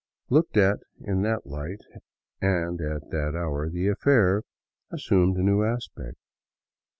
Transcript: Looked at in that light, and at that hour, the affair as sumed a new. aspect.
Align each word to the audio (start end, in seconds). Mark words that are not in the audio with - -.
Looked 0.31 0.57
at 0.57 0.79
in 0.99 1.21
that 1.21 1.45
light, 1.45 1.81
and 2.41 2.81
at 2.81 3.11
that 3.11 3.35
hour, 3.35 3.69
the 3.69 3.87
affair 3.87 4.41
as 4.91 5.03
sumed 5.05 5.37
a 5.37 5.43
new. 5.43 5.63
aspect. 5.63 6.17